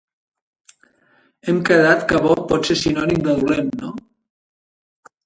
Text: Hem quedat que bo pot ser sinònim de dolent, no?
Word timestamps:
Hem 1.53 1.59
quedat 1.69 2.05
que 2.11 2.21
bo 2.23 2.31
pot 2.53 2.71
ser 2.71 2.79
sinònim 2.85 3.21
de 3.29 3.37
dolent, 3.43 3.71
no? 3.83 3.93